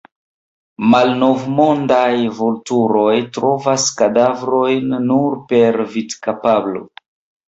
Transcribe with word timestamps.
Malnovmondaj 0.91 2.15
vulturoj 2.39 3.13
trovas 3.35 3.85
kadavraĵojn 3.99 4.97
nur 5.11 5.37
per 5.53 5.79
vidkapablo. 5.97 6.83